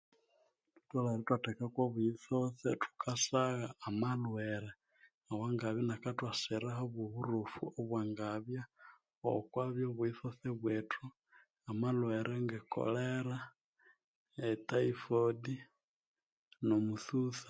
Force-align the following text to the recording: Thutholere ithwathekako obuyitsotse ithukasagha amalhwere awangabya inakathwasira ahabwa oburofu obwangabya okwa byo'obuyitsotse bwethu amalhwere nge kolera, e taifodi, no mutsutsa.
Thutholere 0.71 1.17
ithwathekako 1.19 1.79
obuyitsotse 1.87 2.65
ithukasagha 2.73 3.67
amalhwere 3.87 4.69
awangabya 5.31 5.81
inakathwasira 5.85 6.65
ahabwa 6.71 7.01
oburofu 7.07 7.63
obwangabya 7.79 8.61
okwa 9.33 9.63
byo'obuyitsotse 9.73 10.47
bwethu 10.61 11.05
amalhwere 11.69 12.33
nge 12.43 12.59
kolera, 12.73 13.37
e 14.49 14.49
taifodi, 14.67 15.55
no 16.67 16.75
mutsutsa. 16.85 17.39